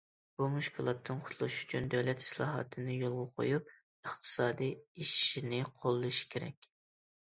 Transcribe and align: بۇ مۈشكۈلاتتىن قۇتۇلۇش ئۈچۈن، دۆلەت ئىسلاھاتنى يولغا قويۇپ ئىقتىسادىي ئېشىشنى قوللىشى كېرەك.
بۇ 0.39 0.45
مۈشكۈلاتتىن 0.53 1.19
قۇتۇلۇش 1.25 1.57
ئۈچۈن، 1.65 1.91
دۆلەت 1.95 2.25
ئىسلاھاتنى 2.25 2.97
يولغا 3.03 3.29
قويۇپ 3.37 3.73
ئىقتىسادىي 3.79 4.77
ئېشىشنى 4.81 5.65
قوللىشى 5.81 6.31
كېرەك. 6.37 6.77